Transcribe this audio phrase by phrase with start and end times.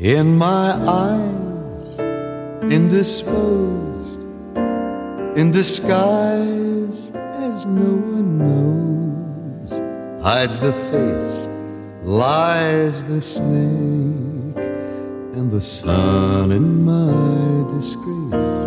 [0.00, 1.98] in my eyes,
[2.72, 4.22] indisposed,
[5.36, 11.46] in disguise as no one knows, hides the face,
[12.02, 14.56] lies the snake,
[15.36, 18.64] and the sun in my disgrace.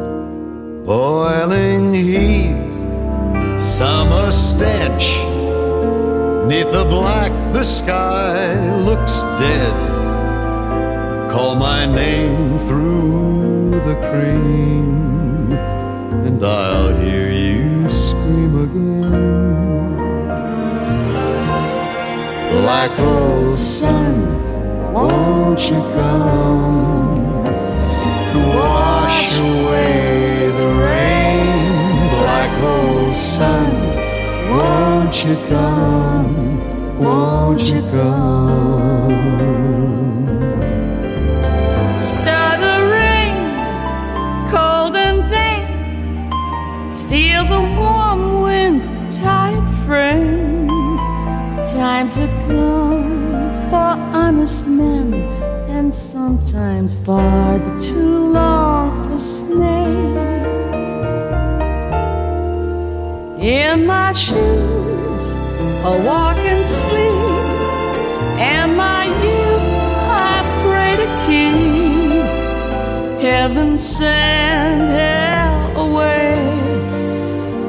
[0.85, 2.73] Boiling heat,
[3.59, 5.17] summer stench,
[6.47, 9.92] neath the black, the sky looks dead
[11.33, 15.51] call my name through the cream,
[16.27, 19.95] and I'll hear you scream again.
[22.51, 24.13] Black hole sun,
[24.93, 27.45] won't you come
[28.31, 32.09] to wash away the rain?
[32.19, 33.71] Black hole sun,
[34.55, 36.99] won't you come?
[36.99, 39.62] Won't you come?
[52.53, 55.13] Times for honest men,
[55.75, 60.85] and sometimes far too long for snakes.
[63.41, 65.23] In my shoes,
[65.91, 67.43] a walk and sleep,
[68.53, 69.69] and my youth
[70.29, 72.23] I pray to keep.
[73.27, 76.35] Heaven send hell away.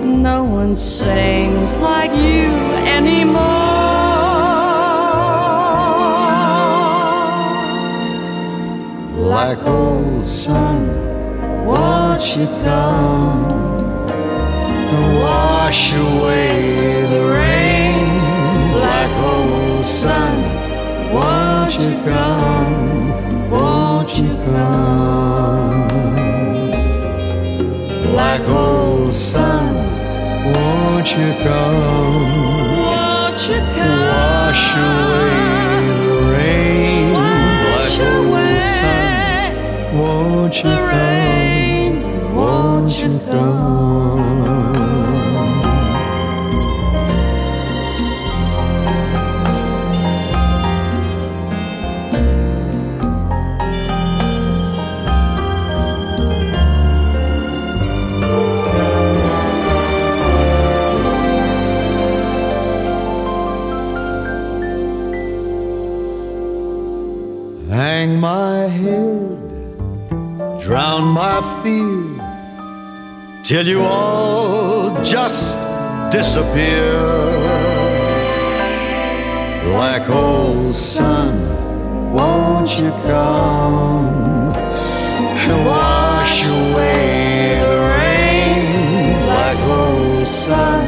[0.04, 2.50] No one sings like you
[2.98, 3.53] anymore.
[9.44, 10.86] Black hole sun,
[11.66, 13.44] won't you come
[14.94, 18.06] and wash away the rain?
[18.72, 20.36] Black hole sun,
[21.12, 23.50] won't you come?
[23.50, 25.88] Won't you come?
[28.12, 29.74] Black hole sun,
[30.54, 32.32] won't you come?
[32.80, 34.08] Won't you come?
[34.08, 35.33] Wash away
[42.32, 44.33] Won't you come?
[71.14, 72.18] My fear,
[73.44, 75.56] till you all just
[76.10, 76.92] disappear.
[79.62, 81.32] Black hole sun,
[82.12, 84.52] won't you come
[85.46, 89.12] and wash away the rain?
[89.22, 90.84] Black hole sun,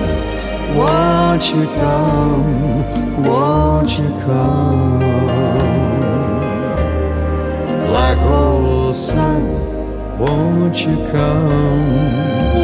[0.76, 3.22] won't you come?
[3.22, 4.98] Won't you come?
[7.86, 9.55] Black hole sun,
[10.18, 11.88] won't you come?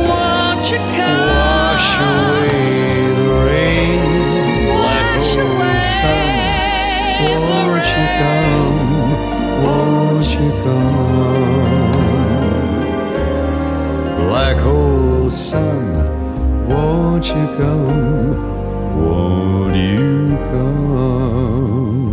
[0.08, 1.28] Won't you come?
[1.28, 2.48] Wash away
[3.18, 4.00] the rain.
[4.78, 6.32] Black Wash oh, hole away sun,
[7.28, 8.90] won't you come?
[9.64, 11.92] Won't you come?
[14.26, 15.84] Black hole sun,
[16.68, 18.30] won't you come?
[19.04, 22.10] Won't you come?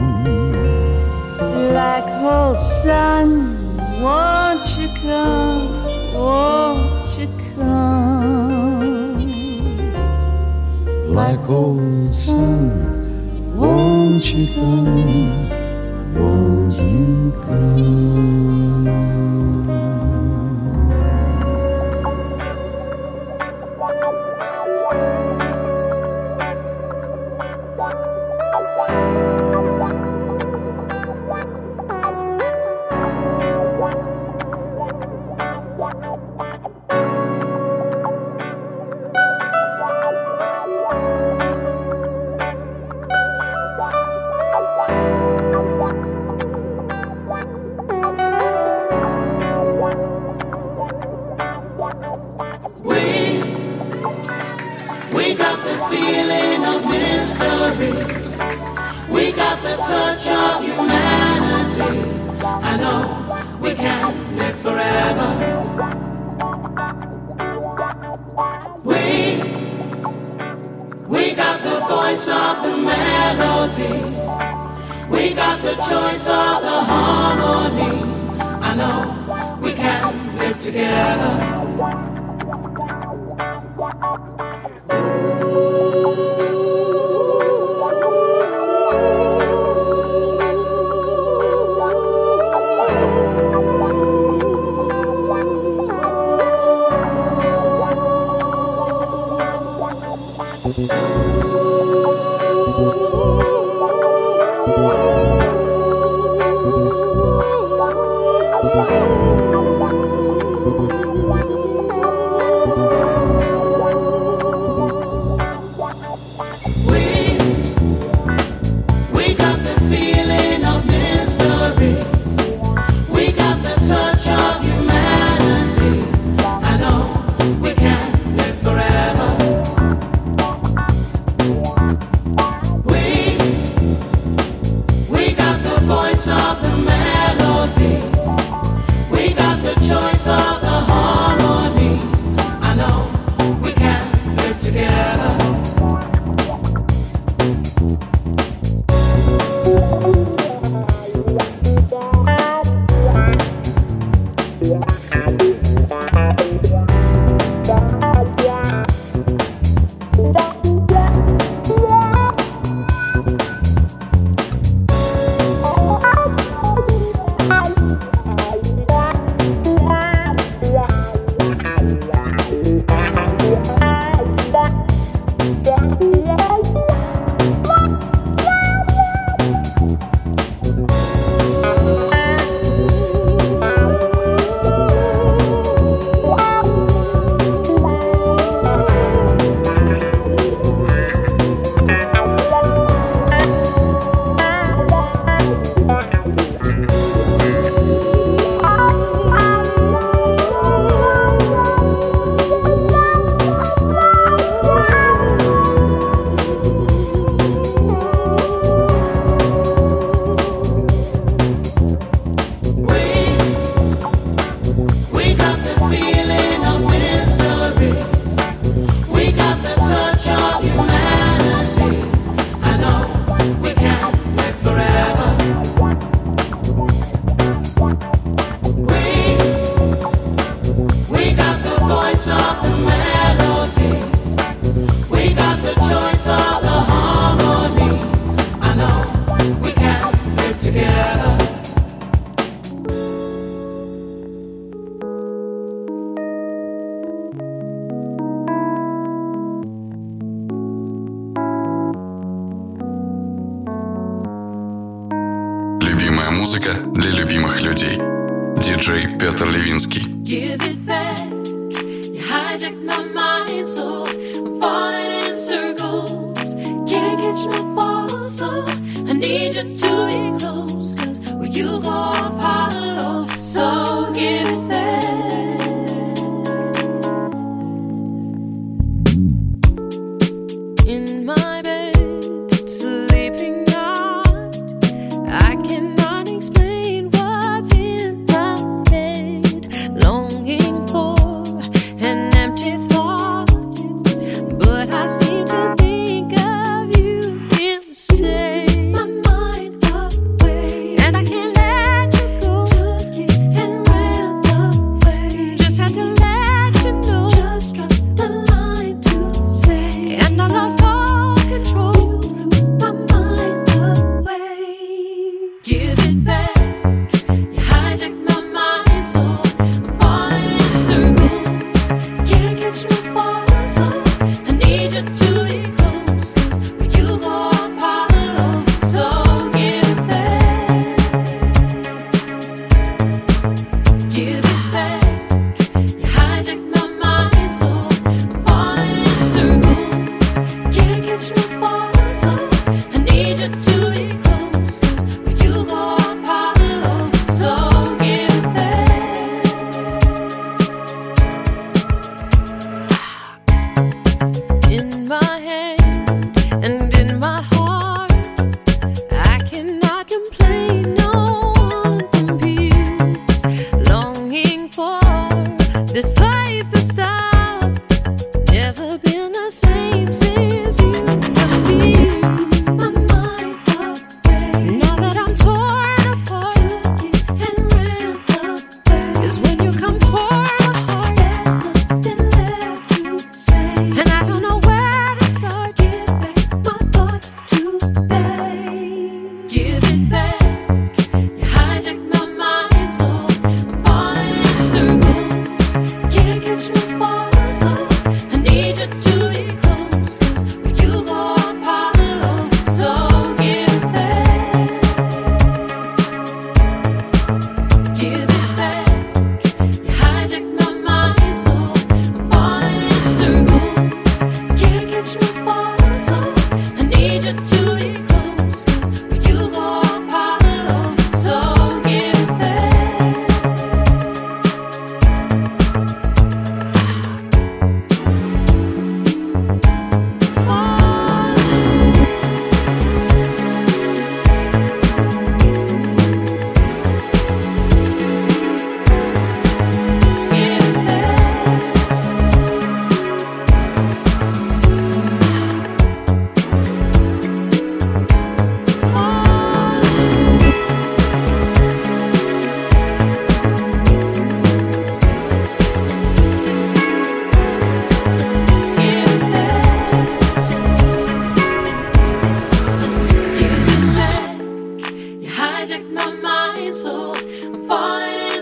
[1.71, 3.29] Black hole sun,
[5.01, 5.67] come?
[6.13, 9.17] Won't you come?
[11.07, 15.38] Black hole sun, won't you come?
[73.59, 78.39] We got the choice of the harmony.
[78.61, 81.68] I know we can live together.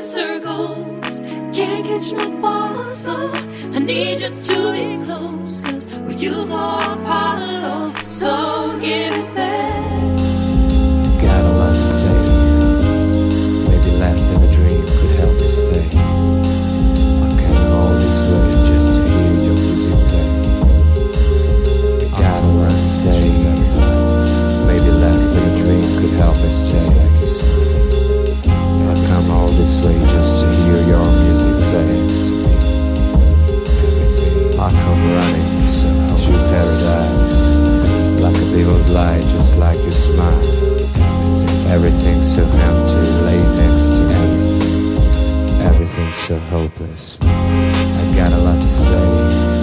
[0.07, 1.19] circles.
[1.51, 3.13] Can't catch my fall, so
[3.73, 7.91] I need you to be close, cause where you go, I'll follow.
[8.03, 10.17] So give it back.
[11.21, 12.19] Got a lot to say.
[13.67, 15.87] Maybe last in a dream could help me stay.
[17.25, 20.29] I came all this way just to hear your music play.
[22.11, 23.21] Got a lot to say.
[24.67, 27.16] Maybe last in a dream could help me stay
[29.57, 31.97] this way just to hear your music play.
[34.59, 35.47] I come running
[36.21, 37.43] through paradise,
[38.21, 40.45] like a vivid light, just like your smile.
[41.67, 44.23] Everything so empty, laid next to me.
[45.65, 47.17] Everything so hopeless.
[47.21, 49.56] I got a lot to say.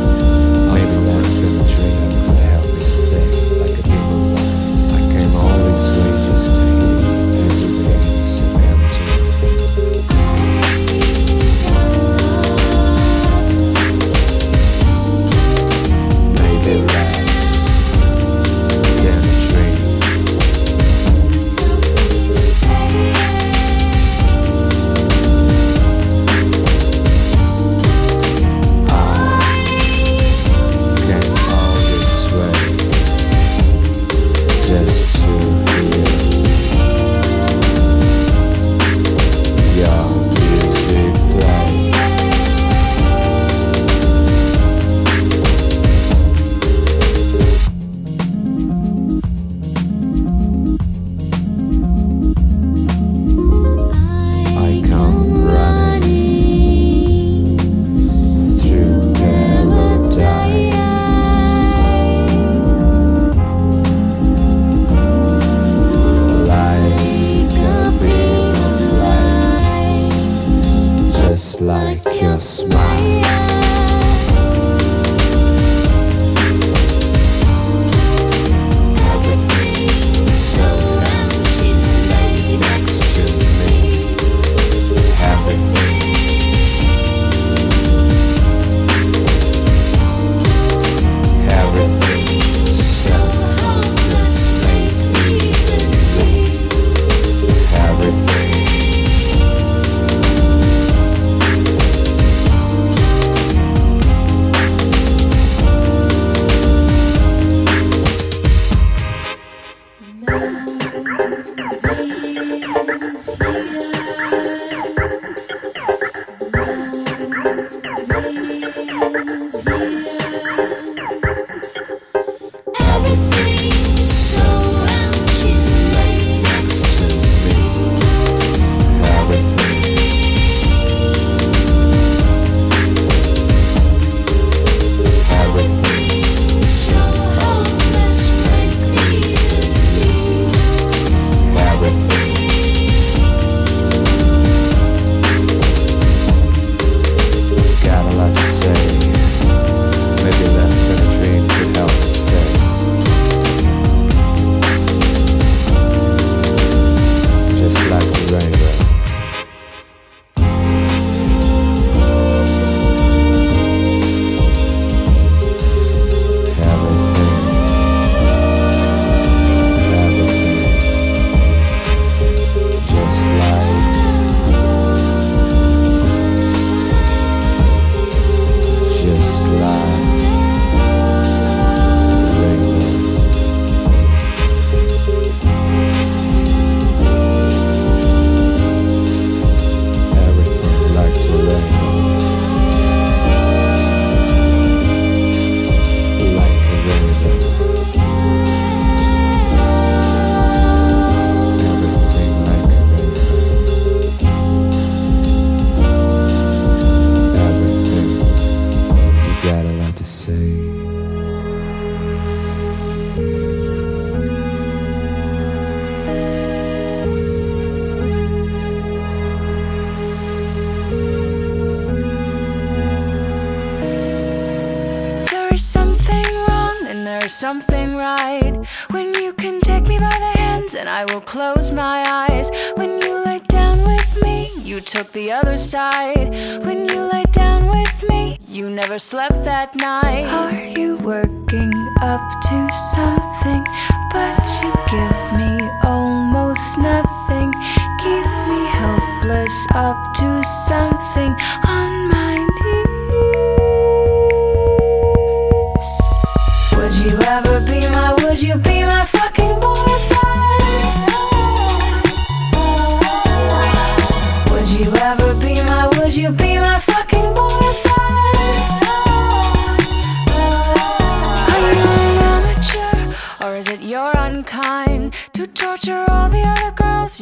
[235.58, 236.30] side
[236.64, 238.38] when you lay down with me.
[238.48, 239.33] You never slept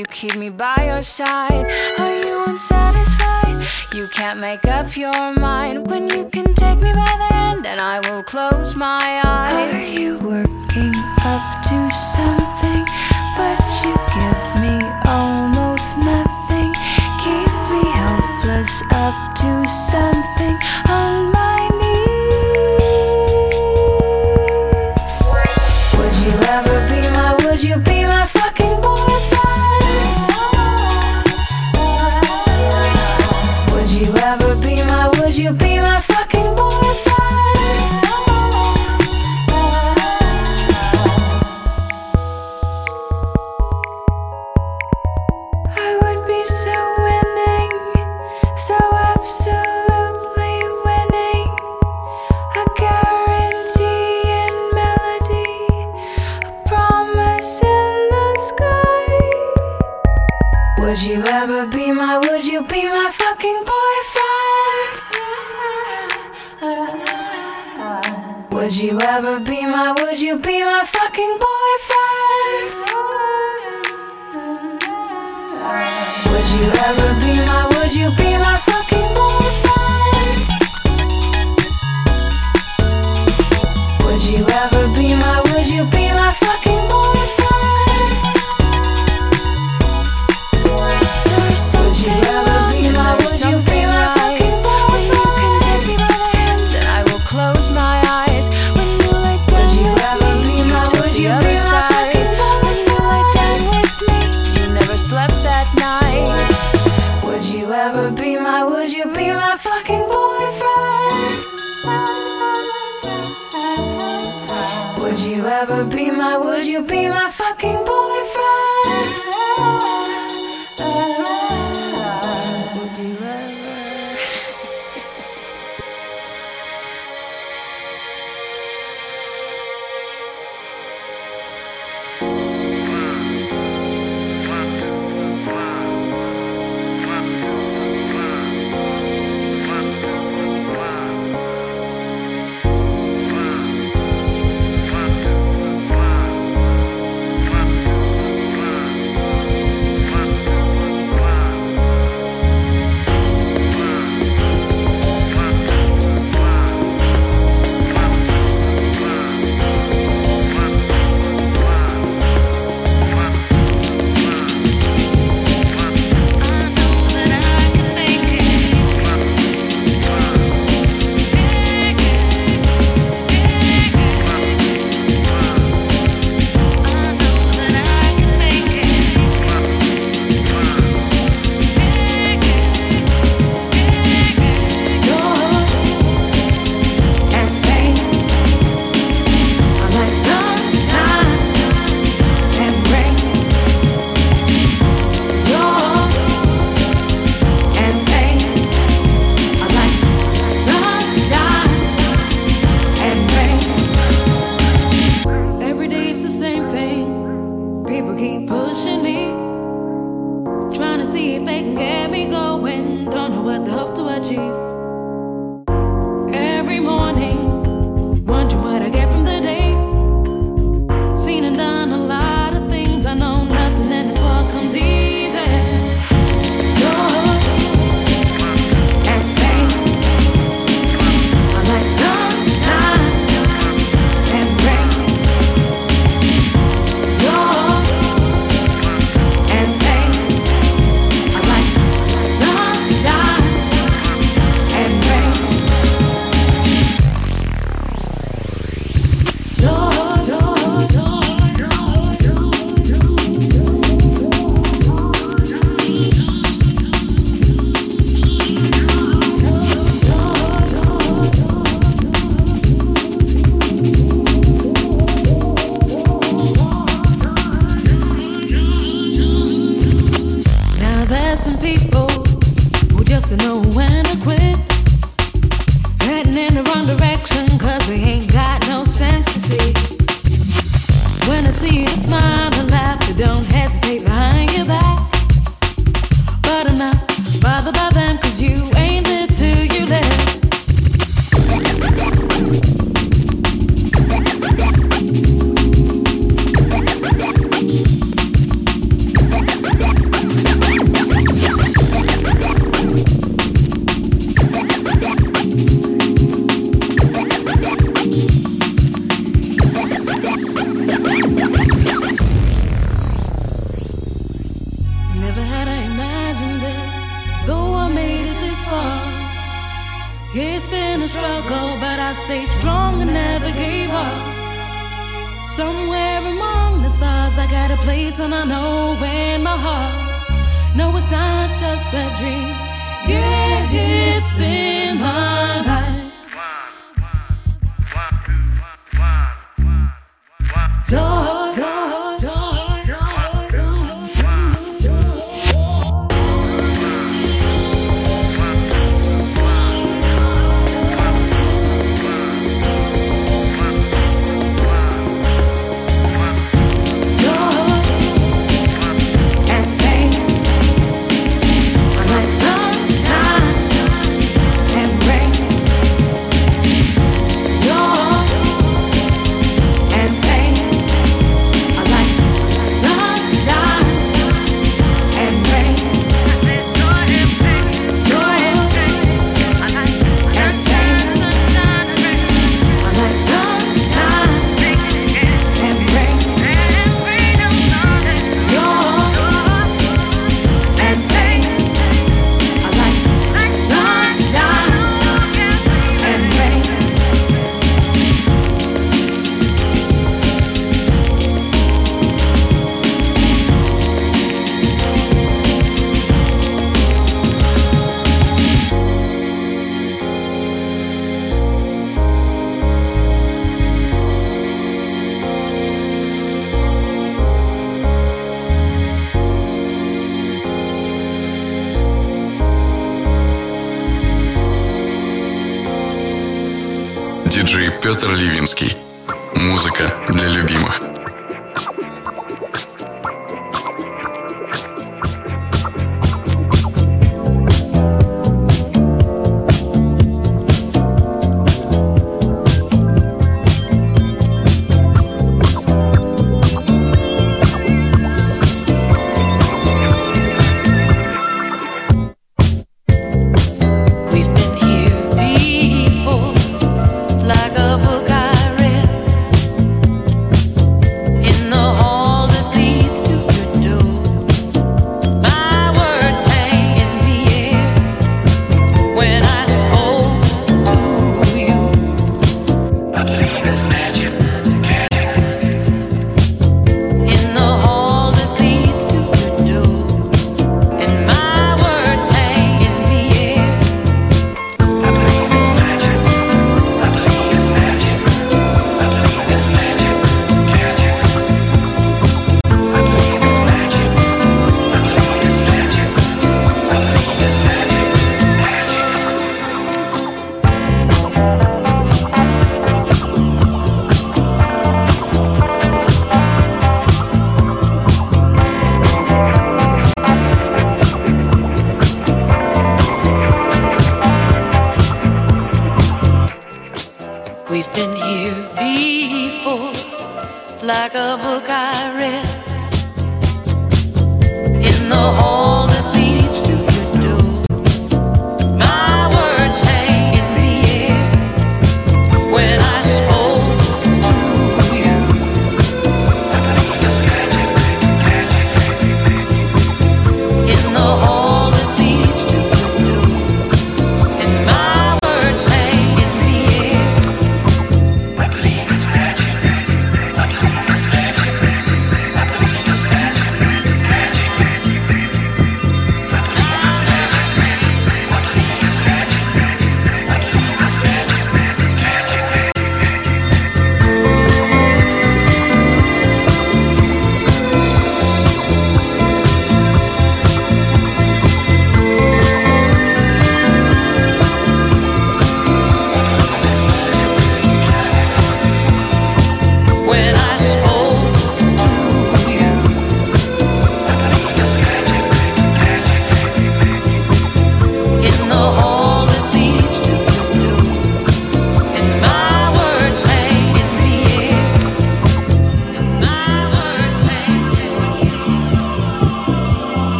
[0.00, 1.66] you keep me by your side.
[1.98, 3.66] Are you unsatisfied?
[3.94, 7.78] You can't make up your mind when you can take me by the hand and
[7.78, 9.74] I will close my eyes.
[9.74, 10.94] Are you working
[11.32, 11.78] up to
[12.14, 12.84] something?
[13.36, 16.72] But you give me almost nothing.
[17.24, 20.56] Keep me helpless up to something
[20.88, 21.59] on my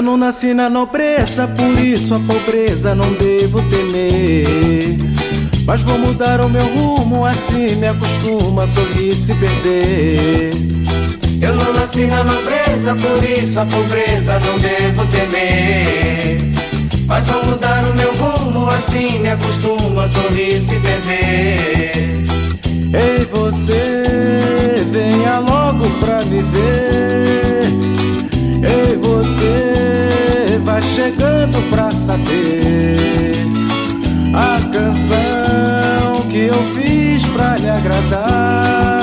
[0.00, 4.96] Eu não nasci na nobreza, por isso a pobreza não devo temer.
[5.66, 10.52] Mas vou mudar o meu rumo, assim me acostuma a sorrir se perder.
[11.42, 16.40] Eu não nasci na nobreza, por isso a pobreza não devo temer.
[17.06, 21.92] Mas vou mudar o meu rumo, assim me acostuma a sorrir se perder.
[22.94, 27.20] Ei, você, venha logo pra me ver.
[28.62, 29.79] Ei, você,
[30.64, 33.32] vai chegando pra saber
[34.34, 39.00] a canção que eu fiz pra lhe agradar.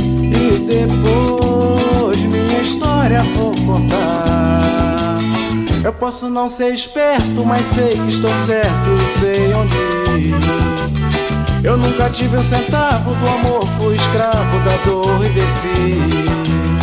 [0.00, 5.18] E depois minha história vou contar.
[5.84, 9.74] Eu posso não ser esperto, mas sei que estou certo sei onde
[10.18, 10.34] ir.
[11.64, 16.77] Eu nunca tive um centavo do amor, fui escravo da dor e desci.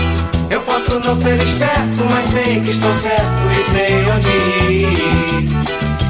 [0.50, 5.26] Eu posso não ser esperto, mas sei que estou certo e sei onde ir.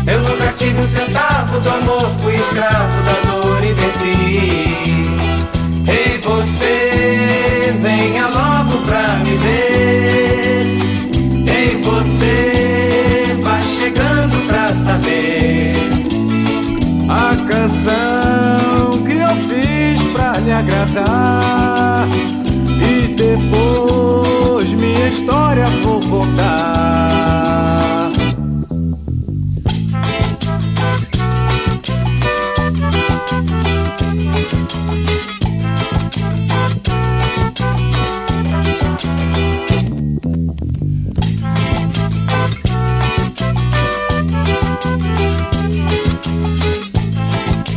[0.07, 4.75] Eu nunca tive um centavo do amor, fui escravo da dor e desci.
[5.87, 10.67] Ei, você, venha logo pra me ver.
[11.47, 15.75] Ei, você, vai chegando pra saber.
[17.09, 22.07] A canção que eu fiz pra lhe agradar.
[22.81, 23.94] E depois
[25.05, 28.11] minha história vou contar.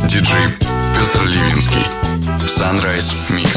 [0.07, 0.57] Диджей
[0.93, 1.85] Петр Ливинский.
[2.47, 3.48] Sunrise Mix.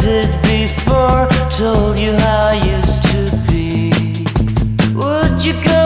[0.00, 3.92] Did before, told you how I used to be,
[4.94, 5.79] would you go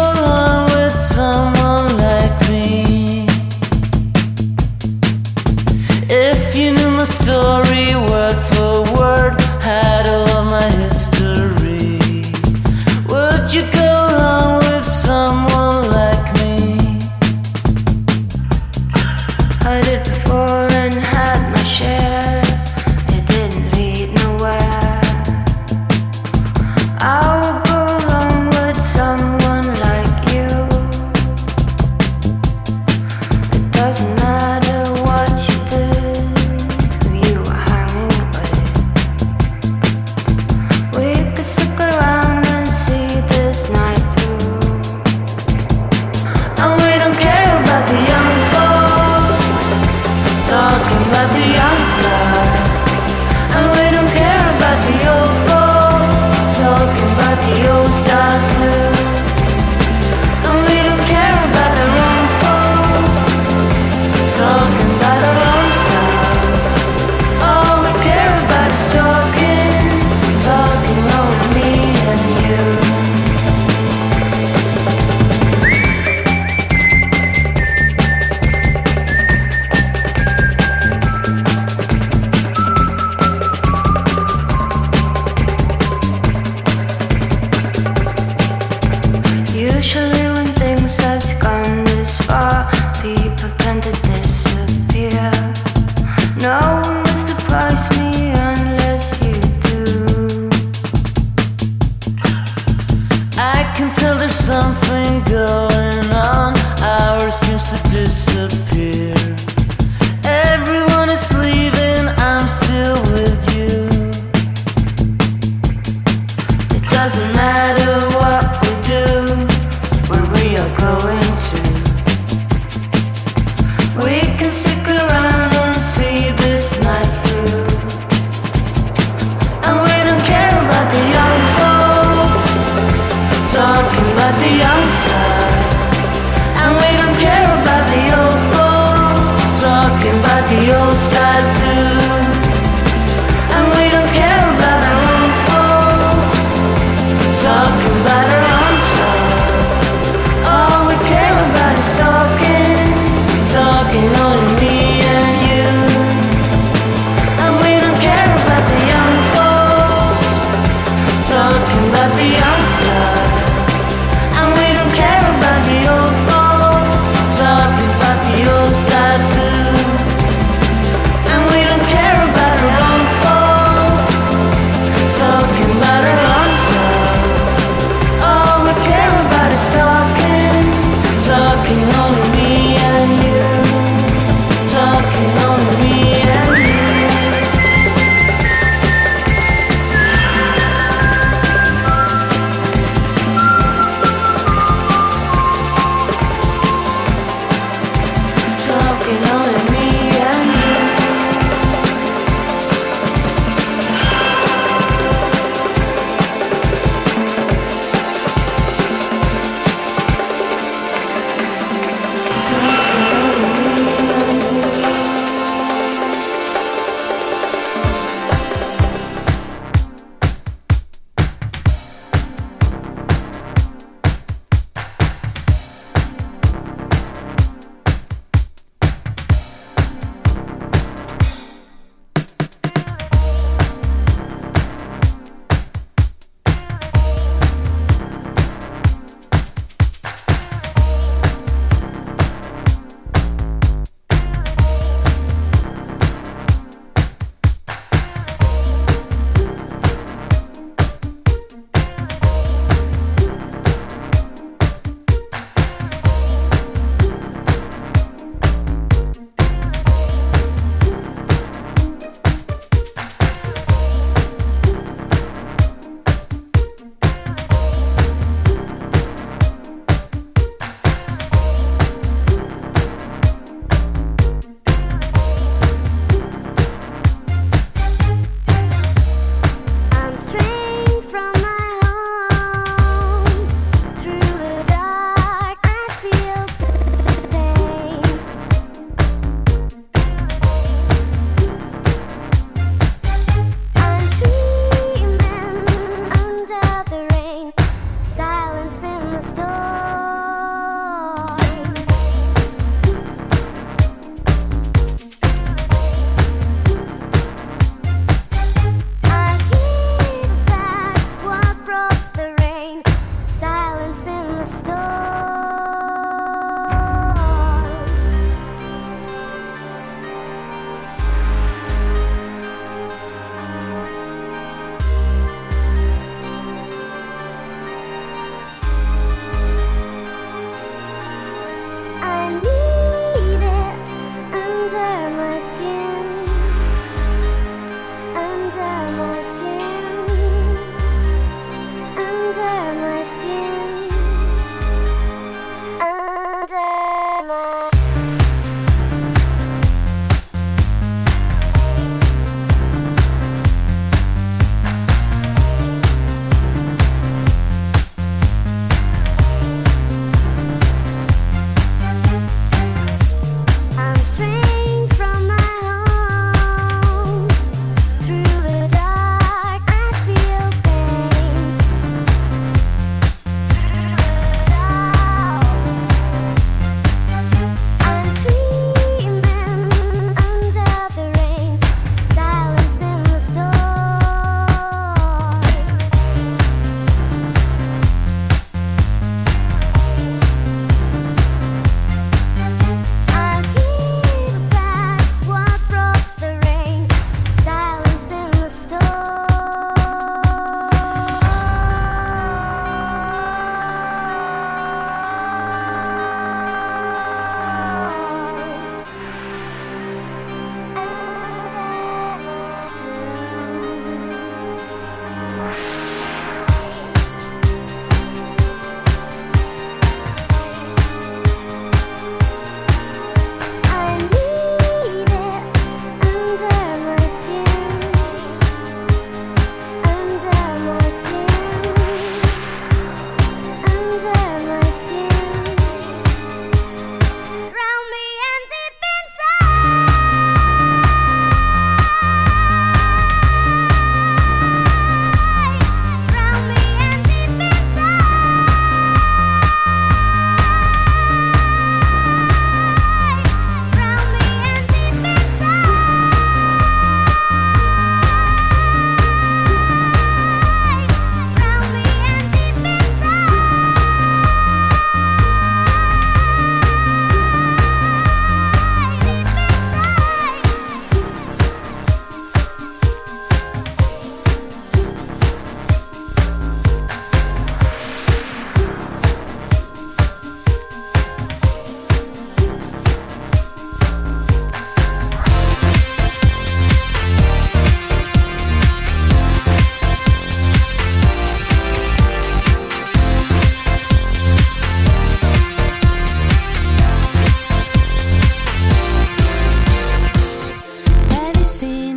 [501.45, 501.94] see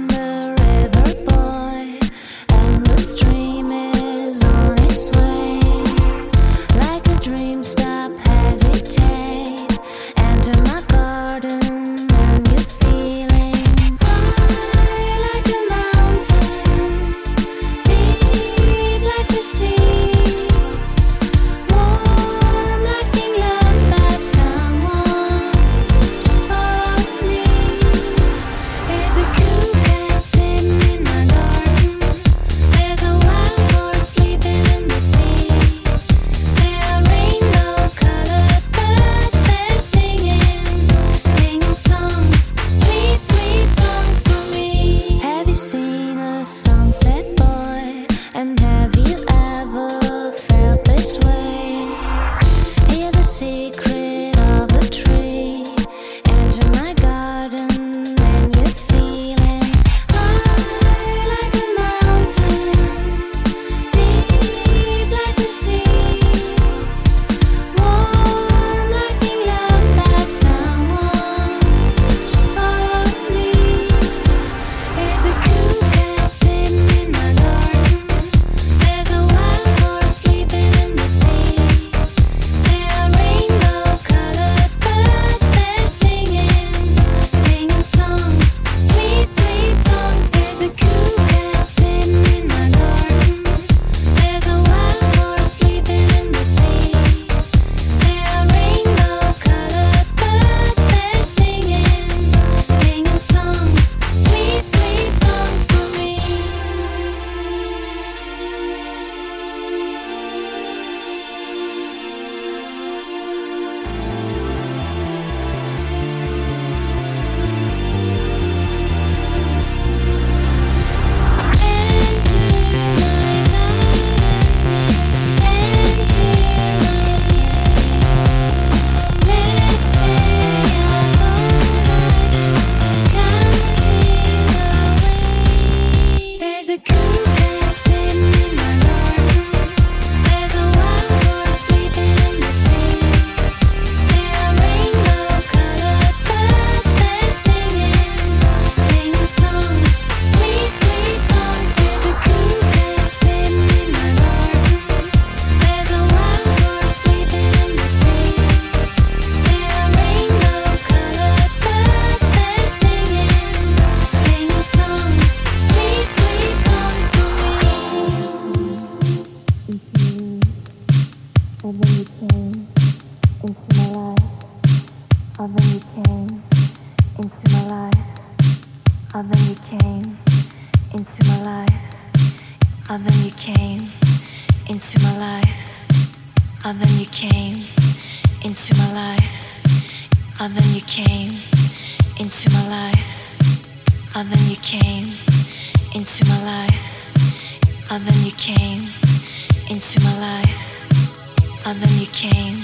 [202.48, 202.64] came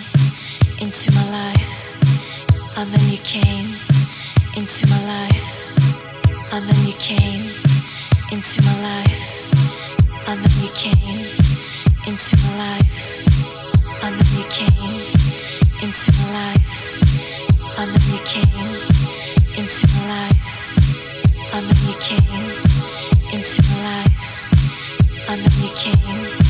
[0.80, 3.68] into my life, and then you came
[4.56, 7.44] into my life, and then you came
[8.32, 9.22] into my life,
[10.28, 11.26] and then you came
[12.08, 12.92] into my life,
[14.04, 14.96] and then you came
[15.84, 16.66] into my life,
[17.78, 18.72] and then you came
[19.58, 20.40] into my life,
[21.54, 22.46] and then you came
[23.34, 26.43] into my life, and then you came.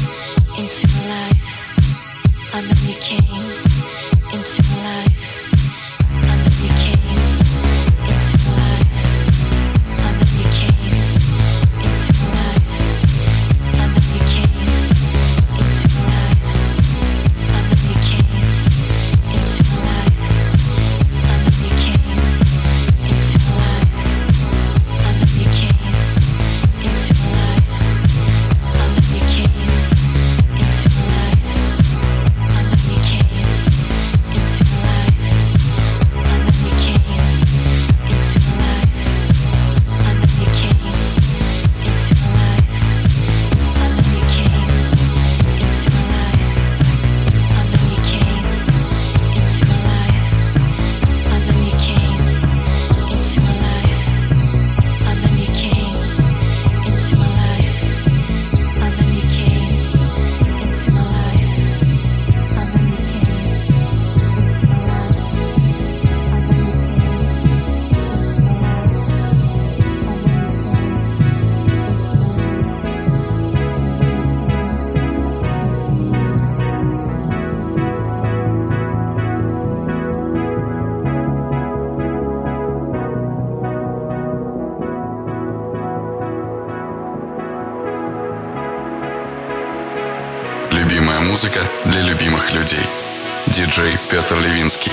[91.33, 92.85] музыка для любимых людей.
[93.47, 94.91] Диджей Петр Левинский.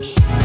[0.00, 0.39] you